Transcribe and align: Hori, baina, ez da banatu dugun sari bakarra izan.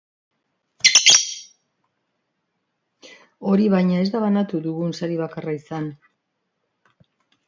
Hori, 3.51 3.67
baina, 3.73 3.99
ez 4.05 4.09
da 4.15 4.21
banatu 4.23 4.61
dugun 4.63 4.95
sari 5.01 5.19
bakarra 5.21 5.55
izan. 5.59 5.91